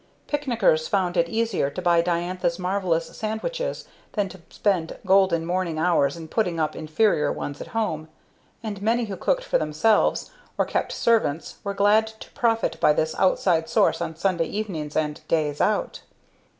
[0.25, 6.17] Picnickers found it easier to buy Diantha's marvelous sandwiches than to spend golden morning hours
[6.17, 8.07] in putting up inferior ones at home;
[8.63, 13.13] and many who cooked for themselves, or kept servants, were glad to profit by this
[13.19, 16.01] outside source on Sunday evenings and "days out."